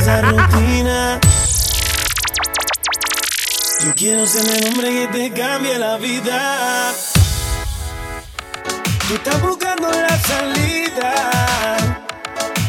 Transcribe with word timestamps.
esa 0.00 0.22
rutina. 0.22 1.20
Yo 3.84 3.94
quiero 3.94 4.26
ser 4.26 4.56
el 4.56 4.68
hombre 4.68 4.88
que 4.90 5.06
te 5.08 5.32
cambie 5.32 5.78
la 5.78 5.96
vida. 5.98 6.92
Tú 9.08 9.14
estás 9.14 9.40
buscando 9.42 9.90
la 9.90 10.18
salida. 10.20 11.76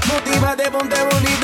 Motívate, 0.07 0.71
ponte 0.71 1.03
bonito 1.03 1.40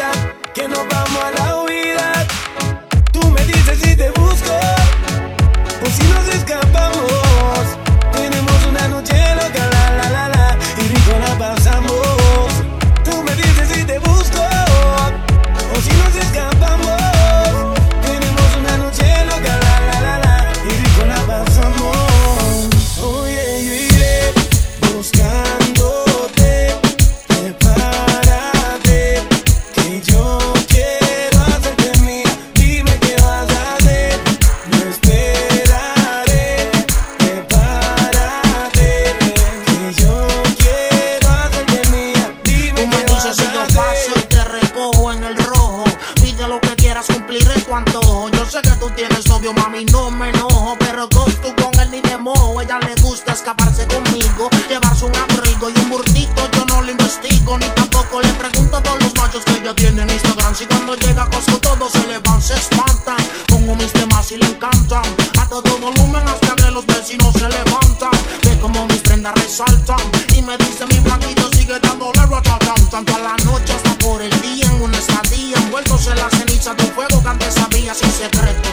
obvio, 49.47 49.53
mami, 49.53 49.85
no 49.85 50.11
me 50.11 50.29
enojo. 50.29 50.75
Pero 50.79 51.07
con 51.09 51.31
tú 51.33 51.53
con 51.61 51.79
él 51.79 51.91
ni 51.91 52.01
de 52.01 52.17
mojo. 52.17 52.61
Ella 52.61 52.79
le 52.79 52.95
gusta 53.01 53.33
escaparse 53.33 53.87
conmigo, 53.87 54.49
llevarse 54.69 55.05
un 55.05 55.15
abrigo 55.15 55.69
y 55.69 55.79
un 55.79 55.89
burrito. 55.89 56.49
Yo 56.53 56.65
no 56.65 56.81
lo 56.81 56.91
investigo, 56.91 57.57
ni 57.57 57.67
tampoco 57.69 58.21
le 58.21 58.29
pregunto 58.33 58.77
a 58.77 58.83
todos 58.83 59.01
los 59.01 59.15
machos 59.15 59.43
que 59.45 59.53
ella 59.53 59.73
tiene 59.73 60.01
en 60.03 60.09
Instagram. 60.09 60.55
Si 60.55 60.65
cuando 60.65 60.95
llega 60.95 61.23
a 61.23 61.29
Costco 61.29 61.57
todos 61.59 61.91
se 61.91 62.07
le 62.07 62.19
van, 62.19 62.41
se 62.41 62.55
espantan. 62.55 63.17
Pongo 63.47 63.75
mis 63.75 63.91
temas 63.93 64.31
y 64.31 64.37
le 64.37 64.45
encantan. 64.45 65.03
A 65.39 65.47
todo 65.47 65.77
volumen 65.77 66.27
hasta 66.27 66.55
que 66.55 66.71
los 66.71 66.85
vecinos 66.85 67.33
se 67.33 67.47
levantan. 67.49 68.11
Ve 68.43 68.57
como 68.59 68.85
mis 68.87 69.01
prendas 69.01 69.33
resaltan. 69.35 69.99
Y 70.35 70.41
me 70.41 70.57
dice 70.57 70.85
mi 70.87 70.99
blanquito 70.99 71.49
sigue 71.53 71.79
dándole 71.79 72.25
ratatán. 72.25 72.89
Tanto 72.89 73.15
a 73.15 73.19
la 73.19 73.35
noche 73.45 73.73
hasta 73.73 73.97
por 73.99 74.21
el 74.21 74.41
día 74.41 74.65
en 74.65 74.81
una 74.81 74.97
estadía. 74.97 75.57
Envueltos 75.57 76.07
en 76.07 76.17
la 76.17 76.29
ceniza 76.29 76.73
de 76.73 76.83
fuego 76.85 77.21
que 77.21 77.29
antes 77.29 77.53
sabía 77.53 77.93
sin 77.93 78.11
secretos. 78.11 78.66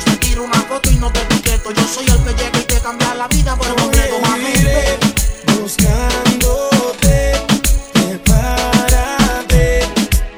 Yo 1.84 1.90
soy 1.90 2.06
el 2.06 2.16
que 2.24 2.32
llega 2.42 2.58
y 2.60 2.62
te 2.64 2.80
cambia 2.80 3.14
la 3.14 3.28
vida 3.28 3.54
por 3.56 3.66
completo, 3.76 4.18
mami. 4.22 4.54
Buscándote. 5.60 7.42
Prepárate, 7.92 9.80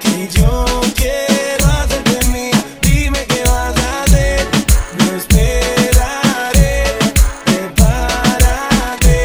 que 0.01 0.29
yo 0.29 0.65
quiero 0.97 1.67
hacerte 1.67 2.27
mía. 2.33 2.65
Dime 2.83 3.25
qué 3.27 3.45
vas 3.45 3.77
a 3.79 4.03
hacer. 4.03 4.45
No 4.99 5.05
esperaré. 5.17 6.99
Prepárate, 7.45 9.17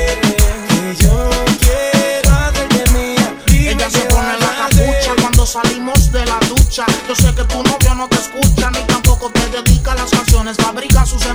que 0.67 0.95
yo 1.03 1.17
quiero 1.59 2.29
hacerte 2.37 2.91
mía. 2.91 3.33
Dime 3.47 3.71
Ella 3.71 3.89
se 3.89 4.01
pone 4.01 4.37
la 4.37 4.45
a 4.45 4.69
capucha 4.69 5.15
cuando 5.19 5.43
salimos 5.47 6.11
de 6.11 6.23
la 6.27 6.39
ducha. 6.47 6.85
Yo 7.07 7.15
sé 7.15 7.33
que 7.33 7.45
tu 7.45 7.63
novio 7.63 7.95
no 7.95 8.07
te 8.07 8.17
escucha 8.17 8.69
ni 8.69 8.83
tampoco 8.85 9.31
te 9.31 9.49
dedica 9.49 9.95
las 9.95 10.11
canciones. 10.11 10.57
Fabrica 10.57 11.03
sus 11.05 11.25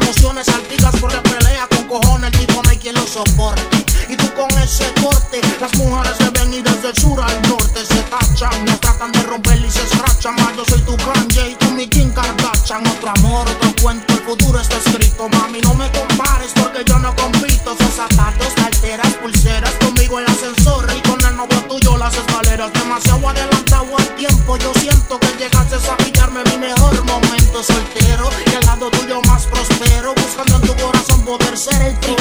tratan 9.06 9.12
de 9.12 9.22
romper 9.28 9.58
y 9.64 9.70
se 9.70 9.82
escrachan. 9.82 10.34
Más 10.36 10.56
yo 10.56 10.64
soy 10.64 10.80
tu 10.82 10.96
Kanye 10.96 11.50
y 11.50 11.54
tú 11.56 11.70
mi 11.72 11.86
Kim 11.88 12.10
Kardashian. 12.12 12.86
Otro 12.86 13.10
amor, 13.16 13.46
otro 13.48 13.74
cuento, 13.82 14.12
el 14.12 14.20
futuro 14.20 14.60
está 14.60 14.76
escrito. 14.76 15.28
Mami, 15.28 15.60
no 15.60 15.74
me 15.74 15.90
compares 15.90 16.52
porque 16.54 16.84
yo 16.86 16.98
no 16.98 17.14
compito. 17.16 17.76
Son 17.76 17.92
zapatos, 17.92 18.52
carteras, 18.56 19.12
pulseras. 19.14 19.72
Conmigo 19.84 20.18
el 20.18 20.26
ascensor 20.26 20.86
y 20.96 21.00
con 21.08 21.22
el 21.24 21.36
novio 21.36 21.60
tuyo 21.68 21.96
las 21.96 22.14
escaleras. 22.14 22.72
Demasiado 22.72 23.28
adelantado 23.28 23.96
al 23.96 24.14
tiempo. 24.16 24.56
Yo 24.56 24.72
siento 24.74 25.18
que 25.20 25.28
llegaste 25.38 25.76
a 25.76 25.96
pillarme 25.96 26.42
mi 26.50 26.58
mejor 26.58 27.04
momento 27.04 27.62
soltero. 27.62 28.30
Y 28.50 28.54
al 28.54 28.66
lado 28.66 28.90
tuyo 28.90 29.20
más 29.22 29.46
prospero. 29.46 30.14
Buscando 30.14 30.56
en 30.56 30.62
tu 30.62 30.82
corazón 30.82 31.24
poder 31.24 31.56
ser 31.56 31.80
el 31.82 31.94
primero. 31.94 32.15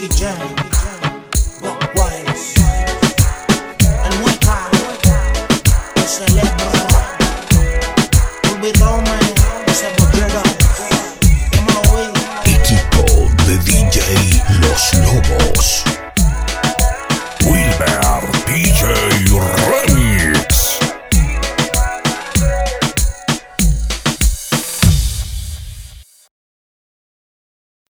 Nicky 0.00 0.14
Jam, 0.14 0.40
and 4.04 4.14
we're 4.24 4.38
the 5.94 6.02
Celebra, 6.06 6.72
will 8.44 8.60
be 8.62 8.70
known. 8.78 8.97